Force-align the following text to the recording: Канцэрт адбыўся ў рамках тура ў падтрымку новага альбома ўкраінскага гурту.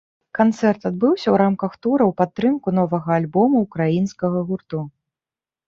Канцэрт 0.37 0.87
адбыўся 0.89 1.23
ў 1.23 1.35
рамках 1.41 1.75
тура 1.83 2.03
ў 2.07 2.11
падтрымку 2.23 2.75
новага 2.79 3.09
альбома 3.21 3.55
ўкраінскага 3.69 4.39
гурту. 4.51 4.85